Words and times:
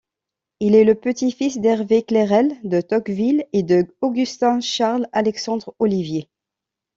Il 0.59 0.73
est 0.73 0.83
le 0.83 0.95
petit-fils 0.95 1.59
d'Hervé 1.59 2.01
Clérel 2.01 2.57
de 2.63 2.81
Tocqueville 2.81 3.45
et 3.53 3.61
de 3.61 3.85
Augustin-Charles-Alexandre 4.01 5.75
Ollivier. 5.77 6.27